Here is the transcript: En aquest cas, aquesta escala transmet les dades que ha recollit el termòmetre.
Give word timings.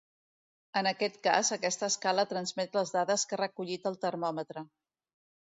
En 0.79 0.87
aquest 0.91 1.19
cas, 1.27 1.51
aquesta 1.57 1.89
escala 1.93 2.25
transmet 2.33 2.79
les 2.79 2.95
dades 2.97 3.29
que 3.29 3.39
ha 3.39 3.43
recollit 3.45 3.89
el 3.93 4.03
termòmetre. 4.07 4.69